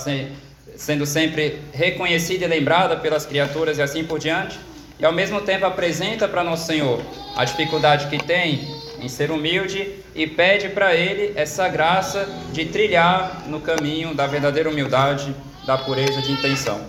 sendo 0.76 1.06
sempre 1.06 1.60
reconhecida 1.74 2.46
e 2.46 2.48
lembrada 2.48 2.96
pelas 2.98 3.26
criaturas 3.26 3.78
e 3.78 3.82
assim 3.82 4.04
por 4.04 4.20
diante. 4.20 4.60
E 5.00 5.06
ao 5.06 5.14
mesmo 5.14 5.42
tempo 5.42 5.66
apresenta 5.66 6.28
para 6.28 6.44
Nosso 6.44 6.66
Senhor 6.66 7.02
a 7.36 7.44
dificuldade 7.46 8.08
que 8.08 8.24
tem 8.24 8.77
em 9.00 9.10
ser 9.10 9.32
humilde 9.32 10.04
e 10.16 10.28
pede 10.28 10.70
para 10.70 10.96
ele 10.96 11.34
essa 11.36 11.68
graça 11.68 12.28
de 12.52 12.66
trilhar 12.66 13.44
no 13.48 13.62
caminho 13.62 14.14
da 14.14 14.28
verdadeira 14.28 14.70
humildade, 14.70 15.36
da 15.66 15.78
pureza 15.78 16.22
de 16.22 16.32
intenção. 16.32 16.82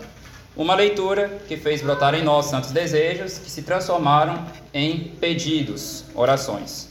Uma 0.56 0.74
leitura 0.74 1.40
que 1.46 1.56
fez 1.56 1.82
brotar 1.82 2.14
em 2.14 2.22
nós 2.22 2.46
santos 2.46 2.72
desejos 2.72 3.38
que 3.38 3.50
se 3.50 3.62
transformaram 3.62 4.44
em 4.74 5.12
pedidos, 5.20 6.04
orações. 6.14 6.88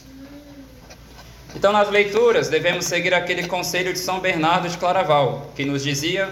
Então, 1.55 1.71
nas 1.71 1.89
leituras, 1.89 2.50
devemos 2.50 2.86
seguir 2.86 3.13
aquele 3.13 3.47
conselho 3.47 3.91
de 3.91 4.00
São 4.00 4.19
Bernardo 4.19 4.69
de 4.69 4.77
Claraval, 4.77 5.51
que 5.55 5.65
nos 5.65 5.83
dizia: 5.83 6.29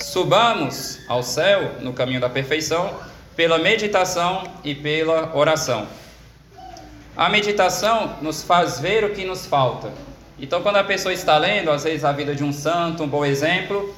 subamos 0.00 1.00
ao 1.08 1.22
céu 1.22 1.72
no 1.80 1.92
caminho 1.92 2.20
da 2.20 2.30
perfeição 2.30 2.94
pela 3.34 3.58
meditação 3.58 4.44
e 4.62 4.74
pela 4.74 5.34
oração. 5.36 5.86
A 7.16 7.28
meditação 7.28 8.16
nos 8.20 8.42
faz 8.42 8.80
ver 8.80 9.04
o 9.04 9.10
que 9.10 9.24
nos 9.24 9.46
falta. 9.46 9.92
Então, 10.36 10.62
quando 10.62 10.76
a 10.76 10.84
pessoa 10.84 11.12
está 11.14 11.38
lendo, 11.38 11.70
às 11.70 11.84
vezes, 11.84 12.04
a 12.04 12.10
vida 12.10 12.34
de 12.34 12.42
um 12.42 12.52
santo, 12.52 13.04
um 13.04 13.08
bom 13.08 13.24
exemplo, 13.24 13.94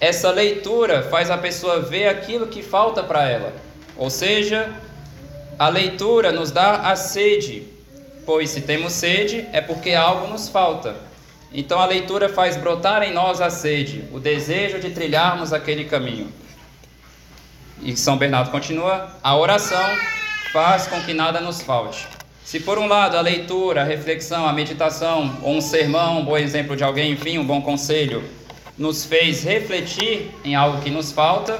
essa 0.00 0.30
leitura 0.30 1.02
faz 1.02 1.28
a 1.28 1.36
pessoa 1.36 1.80
ver 1.80 2.06
aquilo 2.06 2.46
que 2.46 2.62
falta 2.62 3.02
para 3.02 3.28
ela. 3.28 3.52
Ou 3.96 4.08
seja, 4.08 4.72
a 5.58 5.68
leitura 5.68 6.30
nos 6.30 6.52
dá 6.52 6.88
a 6.88 6.94
sede, 6.94 7.66
pois 8.24 8.50
se 8.50 8.60
temos 8.60 8.92
sede 8.92 9.44
é 9.52 9.60
porque 9.60 9.92
algo 9.92 10.28
nos 10.28 10.48
falta. 10.48 10.94
Então, 11.52 11.80
a 11.80 11.86
leitura 11.86 12.28
faz 12.28 12.56
brotar 12.56 13.02
em 13.02 13.12
nós 13.12 13.40
a 13.40 13.50
sede, 13.50 14.04
o 14.12 14.20
desejo 14.20 14.78
de 14.78 14.90
trilharmos 14.90 15.52
aquele 15.52 15.84
caminho. 15.84 16.32
E 17.82 17.96
São 17.96 18.16
Bernardo 18.16 18.52
continua: 18.52 19.10
a 19.20 19.36
oração 19.36 19.84
faz 20.52 20.86
com 20.86 21.02
que 21.02 21.12
nada 21.12 21.40
nos 21.40 21.60
falte. 21.60 22.15
Se 22.46 22.60
por 22.60 22.78
um 22.78 22.86
lado 22.86 23.16
a 23.16 23.20
leitura, 23.20 23.80
a 23.82 23.84
reflexão, 23.84 24.46
a 24.46 24.52
meditação, 24.52 25.36
ou 25.42 25.56
um 25.56 25.60
sermão, 25.60 26.20
um 26.20 26.24
bom 26.24 26.38
exemplo 26.38 26.76
de 26.76 26.84
alguém, 26.84 27.10
enfim, 27.10 27.38
um 27.38 27.44
bom 27.44 27.60
conselho, 27.60 28.22
nos 28.78 29.04
fez 29.04 29.42
refletir 29.42 30.30
em 30.44 30.54
algo 30.54 30.80
que 30.80 30.88
nos 30.88 31.10
falta, 31.10 31.58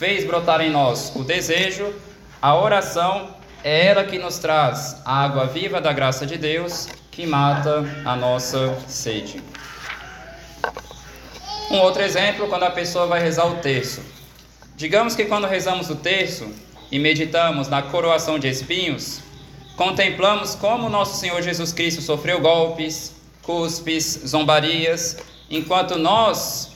fez 0.00 0.24
brotar 0.24 0.60
em 0.60 0.68
nós 0.68 1.12
o 1.14 1.22
desejo, 1.22 1.94
a 2.42 2.56
oração 2.56 3.36
é 3.62 3.86
ela 3.86 4.02
que 4.02 4.18
nos 4.18 4.36
traz 4.38 5.00
a 5.04 5.22
água 5.22 5.46
viva 5.46 5.80
da 5.80 5.92
graça 5.92 6.26
de 6.26 6.36
Deus 6.36 6.88
que 7.12 7.24
mata 7.24 7.84
a 8.04 8.16
nossa 8.16 8.76
sede. 8.88 9.40
Um 11.70 11.78
outro 11.78 12.02
exemplo, 12.02 12.48
quando 12.48 12.64
a 12.64 12.70
pessoa 12.70 13.06
vai 13.06 13.22
rezar 13.22 13.46
o 13.46 13.58
terço. 13.58 14.02
Digamos 14.76 15.14
que 15.14 15.26
quando 15.26 15.46
rezamos 15.46 15.88
o 15.88 15.94
terço 15.94 16.52
e 16.90 16.98
meditamos 16.98 17.68
na 17.68 17.80
coroação 17.80 18.40
de 18.40 18.48
espinhos, 18.48 19.24
contemplamos 19.76 20.54
como 20.54 20.88
nosso 20.88 21.20
Senhor 21.20 21.40
Jesus 21.42 21.72
Cristo 21.72 22.00
sofreu 22.00 22.40
golpes, 22.40 23.14
cuspes, 23.42 24.22
zombarias, 24.26 25.18
enquanto 25.50 25.98
nós, 25.98 26.72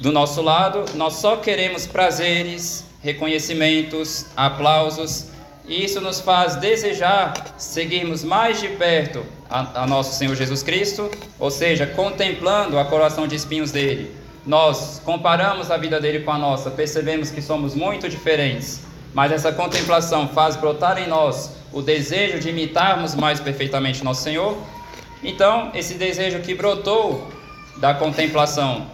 do 0.00 0.12
nosso 0.12 0.42
lado, 0.42 0.84
nós 0.94 1.14
só 1.14 1.36
queremos 1.36 1.86
prazeres, 1.86 2.84
reconhecimentos, 3.02 4.26
aplausos, 4.36 5.26
e 5.66 5.82
isso 5.82 6.00
nos 6.00 6.20
faz 6.20 6.56
desejar 6.56 7.54
seguirmos 7.56 8.22
mais 8.22 8.60
de 8.60 8.68
perto 8.68 9.24
a, 9.48 9.82
a 9.82 9.86
nosso 9.86 10.16
Senhor 10.18 10.36
Jesus 10.36 10.62
Cristo, 10.62 11.10
ou 11.38 11.50
seja, 11.50 11.86
contemplando 11.86 12.78
a 12.78 12.84
coroação 12.84 13.26
de 13.26 13.34
espinhos 13.34 13.72
dele. 13.72 14.14
Nós 14.46 15.00
comparamos 15.02 15.70
a 15.70 15.78
vida 15.78 15.98
dele 15.98 16.20
com 16.20 16.30
a 16.30 16.36
nossa, 16.36 16.70
percebemos 16.70 17.30
que 17.30 17.40
somos 17.40 17.74
muito 17.74 18.10
diferentes 18.10 18.82
mas 19.14 19.30
essa 19.30 19.52
contemplação 19.52 20.28
faz 20.28 20.56
brotar 20.56 20.98
em 20.98 21.06
nós 21.06 21.52
o 21.72 21.80
desejo 21.80 22.40
de 22.40 22.50
imitarmos 22.50 23.14
mais 23.14 23.40
perfeitamente 23.40 24.04
nosso 24.04 24.22
Senhor. 24.22 24.58
Então, 25.22 25.70
esse 25.72 25.94
desejo 25.94 26.40
que 26.40 26.54
brotou 26.54 27.32
da 27.76 27.94
contemplação 27.94 28.86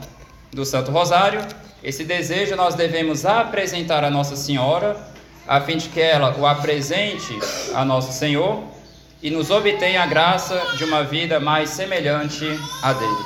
do 0.53 0.65
Santo 0.65 0.93
Rosário, 0.93 1.41
esse 1.83 2.05
desejo 2.05 2.55
nós 2.55 2.75
devemos 2.75 3.25
apresentar 3.25 4.05
a 4.05 4.11
Nossa 4.11 4.37
Senhora, 4.37 4.97
a 5.49 5.61
fim 5.61 5.79
de 5.79 5.89
que 5.89 6.01
ela 6.01 6.37
o 6.39 6.47
apresente 6.47 7.39
a 7.75 7.85
nosso 7.85 8.13
Senhor 8.13 8.63
e 9.23 9.31
nos 9.31 9.51
obtenha 9.51 10.03
a 10.03 10.07
graça 10.07 10.61
de 10.77 10.85
uma 10.85 11.03
vida 11.03 11.41
mais 11.41 11.71
semelhante 11.71 12.47
a 12.83 12.93
dele. 12.93 13.25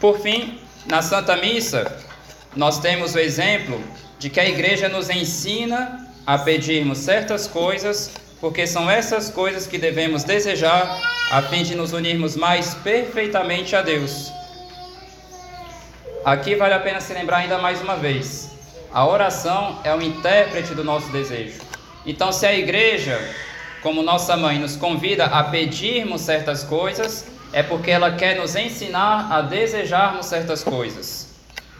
Por 0.00 0.18
fim, 0.18 0.58
na 0.86 1.02
Santa 1.02 1.36
Missa, 1.36 2.04
nós 2.54 2.78
temos 2.78 3.14
o 3.14 3.18
exemplo 3.18 3.80
de 4.18 4.30
que 4.30 4.40
a 4.40 4.48
igreja 4.48 4.88
nos 4.88 5.10
ensina 5.10 6.06
a 6.26 6.38
pedirmos 6.38 6.98
certas 6.98 7.46
coisas, 7.46 8.12
porque 8.40 8.66
são 8.66 8.90
essas 8.90 9.30
coisas 9.30 9.66
que 9.66 9.78
devemos 9.78 10.24
desejar 10.24 11.00
a 11.30 11.42
fim 11.42 11.62
de 11.62 11.74
nos 11.74 11.92
unirmos 11.92 12.36
mais 12.36 12.74
perfeitamente 12.74 13.74
a 13.74 13.82
Deus. 13.82 14.30
Aqui 16.24 16.56
vale 16.56 16.74
a 16.74 16.80
pena 16.80 17.00
se 17.00 17.12
lembrar 17.12 17.38
ainda 17.38 17.58
mais 17.58 17.80
uma 17.80 17.96
vez: 17.96 18.50
a 18.92 19.06
oração 19.06 19.78
é 19.84 19.94
o 19.94 20.02
intérprete 20.02 20.74
do 20.74 20.82
nosso 20.82 21.10
desejo. 21.12 21.60
Então, 22.04 22.32
se 22.32 22.46
a 22.46 22.54
igreja, 22.54 23.18
como 23.82 24.02
nossa 24.02 24.36
mãe, 24.36 24.58
nos 24.58 24.76
convida 24.76 25.26
a 25.26 25.44
pedirmos 25.44 26.22
certas 26.22 26.62
coisas, 26.64 27.26
é 27.52 27.62
porque 27.62 27.90
ela 27.90 28.12
quer 28.12 28.36
nos 28.36 28.54
ensinar 28.54 29.32
a 29.32 29.40
desejarmos 29.40 30.26
certas 30.26 30.62
coisas. 30.62 31.25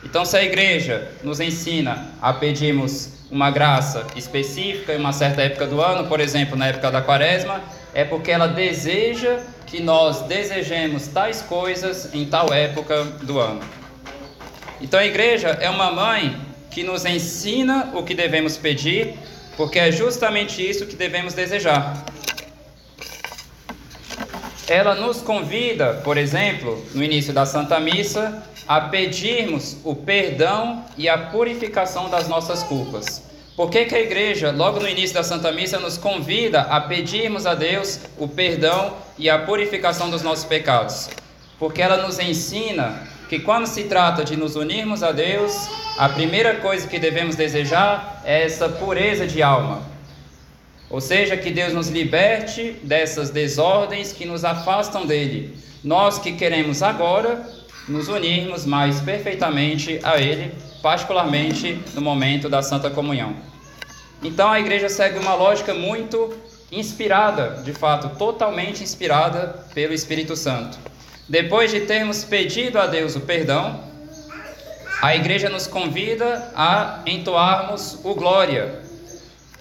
Então, 0.06 0.24
se 0.24 0.36
a 0.36 0.44
igreja 0.44 1.10
nos 1.24 1.40
ensina 1.40 2.12
a 2.22 2.32
pedirmos 2.32 3.10
uma 3.28 3.50
graça 3.50 4.06
específica 4.14 4.94
em 4.94 4.98
uma 4.98 5.12
certa 5.12 5.42
época 5.42 5.66
do 5.66 5.80
ano, 5.80 6.08
por 6.08 6.20
exemplo, 6.20 6.56
na 6.56 6.68
época 6.68 6.92
da 6.92 7.02
quaresma, 7.02 7.60
é 7.92 8.04
porque 8.04 8.30
ela 8.30 8.46
deseja 8.46 9.40
que 9.66 9.82
nós 9.82 10.20
desejemos 10.22 11.08
tais 11.08 11.42
coisas 11.42 12.14
em 12.14 12.24
tal 12.24 12.54
época 12.54 13.02
do 13.02 13.40
ano. 13.40 13.60
Então, 14.80 15.00
a 15.00 15.04
igreja 15.04 15.48
é 15.60 15.68
uma 15.68 15.90
mãe 15.90 16.40
que 16.70 16.84
nos 16.84 17.04
ensina 17.04 17.90
o 17.92 18.04
que 18.04 18.14
devemos 18.14 18.56
pedir, 18.56 19.14
porque 19.56 19.80
é 19.80 19.90
justamente 19.90 20.62
isso 20.62 20.86
que 20.86 20.94
devemos 20.94 21.34
desejar. 21.34 22.04
Ela 24.68 24.94
nos 24.94 25.20
convida, 25.20 25.94
por 26.04 26.16
exemplo, 26.16 26.80
no 26.94 27.02
início 27.02 27.32
da 27.32 27.44
Santa 27.44 27.80
Missa, 27.80 28.44
a 28.68 28.80
pedirmos 28.82 29.76
o 29.84 29.94
perdão 29.94 30.84
e 30.96 31.08
a 31.08 31.16
purificação 31.16 32.10
das 32.10 32.28
nossas 32.28 32.62
culpas. 32.62 33.22
Por 33.56 33.70
que, 33.70 33.86
que 33.86 33.94
a 33.94 34.00
igreja, 34.00 34.50
logo 34.50 34.80
no 34.80 34.88
início 34.88 35.14
da 35.14 35.22
Santa 35.22 35.50
Missa, 35.50 35.78
nos 35.78 35.96
convida 35.96 36.62
a 36.62 36.80
pedirmos 36.80 37.46
a 37.46 37.54
Deus 37.54 38.00
o 38.18 38.28
perdão 38.28 38.94
e 39.16 39.30
a 39.30 39.38
purificação 39.38 40.10
dos 40.10 40.22
nossos 40.22 40.44
pecados? 40.44 41.08
Porque 41.58 41.80
ela 41.80 42.06
nos 42.06 42.18
ensina 42.18 43.02
que 43.30 43.38
quando 43.38 43.66
se 43.66 43.84
trata 43.84 44.24
de 44.24 44.36
nos 44.36 44.56
unirmos 44.56 45.02
a 45.02 45.10
Deus, 45.10 45.52
a 45.96 46.08
primeira 46.08 46.56
coisa 46.56 46.86
que 46.86 46.98
devemos 46.98 47.34
desejar 47.34 48.20
é 48.24 48.44
essa 48.44 48.68
pureza 48.68 49.26
de 49.26 49.42
alma. 49.42 49.82
Ou 50.90 51.00
seja, 51.00 51.36
que 51.36 51.50
Deus 51.50 51.72
nos 51.72 51.88
liberte 51.88 52.76
dessas 52.82 53.30
desordens 53.30 54.12
que 54.12 54.26
nos 54.26 54.44
afastam 54.44 55.06
dele. 55.06 55.56
Nós 55.82 56.18
que 56.18 56.32
queremos 56.32 56.82
agora 56.82 57.44
nos 57.88 58.08
unirmos 58.08 58.64
mais 58.64 59.00
perfeitamente 59.00 60.00
a 60.02 60.20
Ele, 60.20 60.52
particularmente 60.82 61.80
no 61.94 62.00
momento 62.00 62.48
da 62.48 62.62
Santa 62.62 62.90
Comunhão. 62.90 63.36
Então 64.22 64.50
a 64.50 64.58
igreja 64.58 64.88
segue 64.88 65.18
uma 65.18 65.34
lógica 65.34 65.74
muito 65.74 66.34
inspirada, 66.70 67.62
de 67.62 67.72
fato, 67.72 68.16
totalmente 68.16 68.82
inspirada 68.82 69.64
pelo 69.74 69.92
Espírito 69.92 70.34
Santo. 70.34 70.78
Depois 71.28 71.70
de 71.70 71.80
termos 71.80 72.24
pedido 72.24 72.78
a 72.78 72.86
Deus 72.86 73.14
o 73.14 73.20
perdão, 73.20 73.80
a 75.02 75.14
igreja 75.14 75.48
nos 75.48 75.66
convida 75.66 76.52
a 76.56 77.00
entoarmos 77.06 77.98
o 78.02 78.14
glória, 78.14 78.80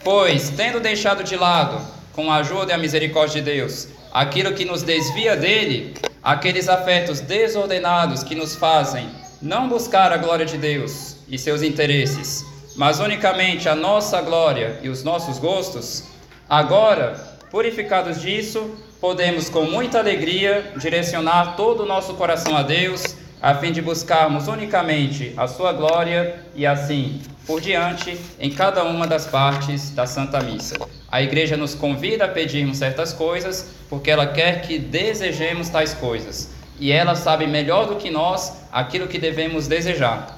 pois, 0.04 0.50
tendo 0.50 0.80
deixado 0.80 1.24
de 1.24 1.36
lado, 1.36 1.80
com 2.14 2.32
a 2.32 2.38
ajuda 2.38 2.72
e 2.72 2.76
a 2.76 2.78
misericórdia 2.78 3.42
de 3.42 3.52
Deus, 3.52 3.90
aquilo 4.16 4.54
que 4.54 4.64
nos 4.64 4.82
desvia 4.82 5.36
dele, 5.36 5.94
aqueles 6.24 6.70
afetos 6.70 7.20
desordenados 7.20 8.24
que 8.24 8.34
nos 8.34 8.56
fazem 8.56 9.10
não 9.42 9.68
buscar 9.68 10.14
a 10.14 10.18
glória 10.18 10.46
de 10.46 10.58
Deus 10.58 11.18
e 11.28 11.38
seus 11.38 11.62
interesses, 11.62 12.46
mas 12.78 13.02
unicamente 13.02 13.68
a 13.68 13.76
nossa 13.76 14.22
glória 14.22 14.80
e 14.82 14.88
os 14.88 15.04
nossos 15.04 15.38
gostos, 15.38 16.06
agora, 16.48 17.16
purificados 17.52 18.22
disso, 18.22 18.78
podemos 19.02 19.50
com 19.50 19.64
muita 19.64 20.00
alegria 20.00 20.72
direcionar 20.78 21.58
todo 21.58 21.84
o 21.84 21.86
nosso 21.86 22.14
coração 22.14 22.56
a 22.56 22.64
Deus, 22.64 23.18
a 23.42 23.54
fim 23.56 23.74
de 23.74 23.82
buscarmos 23.82 24.48
unicamente 24.48 25.34
a 25.36 25.46
sua 25.46 25.74
glória 25.74 26.40
e 26.56 26.66
assim 26.66 27.20
por 27.46 27.62
diante 27.62 28.20
em 28.40 28.50
cada 28.50 28.84
uma 28.84 29.06
das 29.06 29.26
partes 29.26 29.92
da 29.92 30.06
Santa 30.06 30.42
Missa. 30.42 30.76
A 31.12 31.22
igreja 31.22 31.56
nos 31.56 31.76
convida 31.76 32.26
a 32.26 32.28
pedirmos 32.28 32.78
certas 32.78 33.14
coisas 33.14 33.68
porque 33.90 34.10
ela 34.12 34.28
quer 34.28 34.62
que 34.62 34.80
desejemos 34.80 35.70
tais 35.70 35.94
coisas. 35.94 36.52
E 36.80 36.92
ela 36.92 37.16
sabe 37.16 37.48
melhor 37.48 37.88
do 37.88 37.96
que 37.96 38.10
nós 38.10 38.54
aquilo 38.72 39.08
que 39.08 39.18
devemos 39.18 39.68
desejar. 39.68 40.36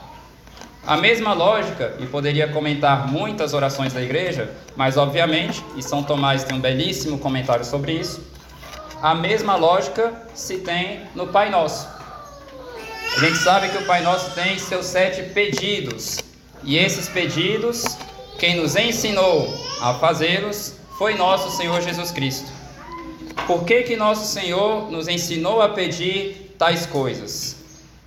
A 0.86 0.96
mesma 0.96 1.34
lógica, 1.34 1.96
e 2.00 2.06
poderia 2.06 2.48
comentar 2.48 3.12
muitas 3.12 3.54
orações 3.54 3.92
da 3.92 4.02
igreja, 4.02 4.54
mas 4.76 4.96
obviamente, 4.96 5.62
e 5.76 5.84
São 5.84 6.02
Tomás 6.02 6.46
tem 6.46 6.56
um 6.56 6.62
belíssimo 6.62 7.20
comentário 7.20 7.66
sobre 7.66 7.92
isso, 7.92 8.26
a 9.02 9.14
mesma 9.14 9.58
lógica 9.58 10.14
se 10.34 10.60
tem 10.60 11.02
no 11.14 11.28
Pai 11.28 11.50
Nosso. 11.50 11.88
A 13.18 13.20
gente 13.20 13.38
sabe 13.40 13.68
que 13.68 13.78
o 13.78 13.86
Pai 13.86 14.02
Nosso 14.02 14.32
tem 14.32 14.58
seus 14.58 14.86
sete 14.86 15.24
pedidos, 15.34 16.20
e 16.64 16.78
esses 16.78 17.08
pedidos 17.10 17.84
quem 18.40 18.56
nos 18.56 18.76
ensinou 18.76 19.52
a 19.82 19.96
fazê-los 19.96 20.76
foi 20.98 21.16
nosso 21.16 21.56
Senhor 21.58 21.82
Jesus 21.82 22.12
Cristo. 22.12 22.52
Por 23.48 23.64
que, 23.64 23.84
que 23.84 23.96
nosso 23.96 24.32
Senhor 24.32 24.92
nos 24.92 25.08
ensinou 25.08 25.62
a 25.62 25.70
pedir 25.70 26.54
tais 26.58 26.86
coisas? 26.86 27.56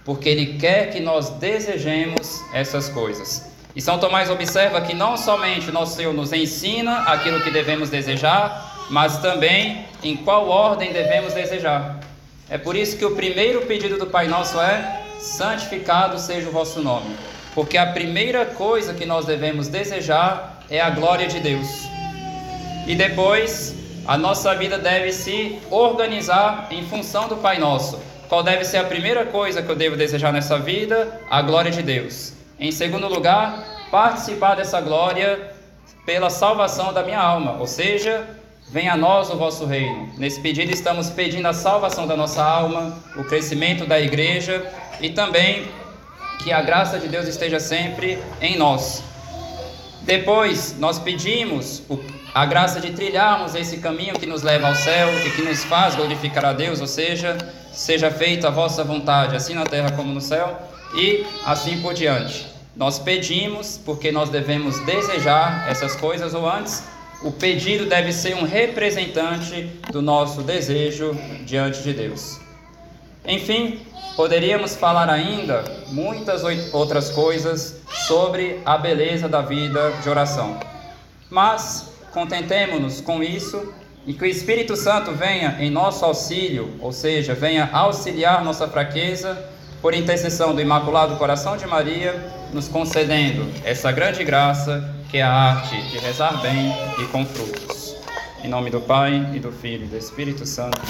Porque 0.04 0.28
Ele 0.28 0.58
quer 0.58 0.90
que 0.90 1.00
nós 1.00 1.30
desejemos 1.30 2.40
essas 2.52 2.88
coisas. 2.88 3.50
E 3.74 3.80
São 3.80 3.98
Tomás 3.98 4.30
observa 4.30 4.80
que 4.80 4.94
não 4.94 5.16
somente 5.16 5.70
nosso 5.70 5.96
Senhor 5.96 6.12
nos 6.12 6.32
ensina 6.32 7.02
aquilo 7.02 7.40
que 7.40 7.50
devemos 7.50 7.90
desejar, 7.90 8.86
mas 8.90 9.18
também 9.18 9.84
em 10.02 10.16
qual 10.16 10.48
ordem 10.48 10.92
devemos 10.92 11.32
desejar. 11.32 12.00
É 12.48 12.58
por 12.58 12.76
isso 12.76 12.96
que 12.96 13.04
o 13.04 13.14
primeiro 13.14 13.62
pedido 13.62 13.98
do 13.98 14.06
Pai 14.06 14.26
Nosso 14.26 14.60
é: 14.60 15.02
santificado 15.20 16.18
seja 16.18 16.48
o 16.48 16.52
vosso 16.52 16.80
nome. 16.80 17.16
Porque 17.54 17.76
a 17.76 17.86
primeira 17.86 18.46
coisa 18.46 18.94
que 18.94 19.04
nós 19.04 19.26
devemos 19.26 19.68
desejar 19.68 20.62
é 20.70 20.80
a 20.80 20.90
glória 20.90 21.26
de 21.26 21.40
Deus. 21.40 21.68
E 22.86 22.94
depois, 22.94 23.74
a 24.06 24.16
nossa 24.16 24.54
vida 24.54 24.78
deve 24.78 25.12
se 25.12 25.58
organizar 25.70 26.68
em 26.70 26.84
função 26.86 27.28
do 27.28 27.36
Pai 27.36 27.58
Nosso. 27.58 28.00
Qual 28.28 28.42
deve 28.42 28.64
ser 28.64 28.78
a 28.78 28.84
primeira 28.84 29.26
coisa 29.26 29.60
que 29.62 29.68
eu 29.68 29.76
devo 29.76 29.96
desejar 29.96 30.32
nessa 30.32 30.58
vida? 30.58 31.20
A 31.28 31.42
glória 31.42 31.70
de 31.70 31.82
Deus. 31.82 32.32
Em 32.58 32.70
segundo 32.70 33.08
lugar, 33.08 33.88
participar 33.90 34.54
dessa 34.54 34.80
glória 34.80 35.52
pela 36.06 36.30
salvação 36.30 36.92
da 36.92 37.02
minha 37.02 37.20
alma, 37.20 37.56
ou 37.58 37.66
seja, 37.66 38.26
venha 38.70 38.92
a 38.92 38.96
nós 38.96 39.30
o 39.30 39.36
vosso 39.36 39.66
reino. 39.66 40.08
Nesse 40.16 40.40
pedido 40.40 40.72
estamos 40.72 41.10
pedindo 41.10 41.46
a 41.46 41.52
salvação 41.52 42.06
da 42.06 42.16
nossa 42.16 42.42
alma, 42.42 42.96
o 43.16 43.24
crescimento 43.24 43.84
da 43.84 44.00
igreja 44.00 44.64
e 45.00 45.10
também 45.10 45.68
que 46.42 46.52
a 46.52 46.62
graça 46.62 46.98
de 46.98 47.08
Deus 47.08 47.28
esteja 47.28 47.60
sempre 47.60 48.18
em 48.40 48.56
nós. 48.56 49.02
Depois, 50.02 50.74
nós 50.78 50.98
pedimos 50.98 51.82
a 52.34 52.46
graça 52.46 52.80
de 52.80 52.92
trilharmos 52.92 53.54
esse 53.54 53.78
caminho 53.78 54.18
que 54.18 54.26
nos 54.26 54.42
leva 54.42 54.68
ao 54.68 54.74
céu 54.74 55.08
e 55.26 55.30
que 55.30 55.42
nos 55.42 55.64
faz 55.64 55.94
glorificar 55.94 56.44
a 56.44 56.52
Deus, 56.52 56.80
ou 56.80 56.86
seja, 56.86 57.36
seja 57.72 58.10
feita 58.10 58.48
a 58.48 58.50
vossa 58.50 58.82
vontade, 58.82 59.36
assim 59.36 59.54
na 59.54 59.64
terra 59.64 59.92
como 59.92 60.12
no 60.12 60.20
céu, 60.20 60.58
e 60.94 61.24
assim 61.44 61.80
por 61.80 61.92
diante. 61.92 62.46
Nós 62.74 62.98
pedimos 62.98 63.78
porque 63.84 64.10
nós 64.10 64.30
devemos 64.30 64.78
desejar 64.86 65.68
essas 65.68 65.94
coisas, 65.94 66.34
ou 66.34 66.48
antes, 66.48 66.82
o 67.22 67.30
pedido 67.30 67.84
deve 67.84 68.12
ser 68.12 68.34
um 68.34 68.44
representante 68.44 69.70
do 69.92 70.00
nosso 70.00 70.42
desejo 70.42 71.14
diante 71.44 71.82
de 71.82 71.92
Deus. 71.92 72.40
Enfim, 73.26 73.80
poderíamos 74.16 74.74
falar 74.74 75.10
ainda 75.10 75.79
muitas 75.90 76.42
outras 76.72 77.10
coisas 77.10 77.80
sobre 78.06 78.60
a 78.64 78.78
beleza 78.78 79.28
da 79.28 79.42
vida 79.42 79.92
de 80.02 80.08
oração. 80.08 80.58
Mas 81.28 81.92
contentemo-nos 82.12 83.00
com 83.00 83.22
isso 83.22 83.72
e 84.06 84.12
que 84.12 84.24
o 84.24 84.26
Espírito 84.26 84.76
Santo 84.76 85.12
venha 85.12 85.56
em 85.60 85.70
nosso 85.70 86.04
auxílio, 86.04 86.74
ou 86.80 86.92
seja, 86.92 87.34
venha 87.34 87.68
auxiliar 87.72 88.42
nossa 88.42 88.66
fraqueza, 88.66 89.38
por 89.80 89.94
intercessão 89.94 90.54
do 90.54 90.60
Imaculado 90.60 91.16
Coração 91.16 91.56
de 91.56 91.66
Maria, 91.66 92.12
nos 92.52 92.68
concedendo 92.68 93.48
essa 93.64 93.90
grande 93.90 94.22
graça 94.24 94.94
que 95.10 95.18
é 95.18 95.22
a 95.22 95.32
arte 95.32 95.80
de 95.88 95.98
rezar 95.98 96.40
bem 96.42 96.70
e 96.98 97.04
com 97.06 97.24
frutos. 97.24 97.96
Em 98.44 98.48
nome 98.48 98.70
do 98.70 98.80
Pai, 98.80 99.30
e 99.34 99.38
do 99.38 99.50
Filho 99.50 99.84
e 99.84 99.88
do 99.88 99.96
Espírito 99.96 100.46
Santo. 100.46 100.80